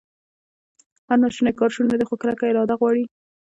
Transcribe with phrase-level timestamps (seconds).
[1.07, 3.03] هر ناشونی کار شونی دی، خو کلکه اراده غواړي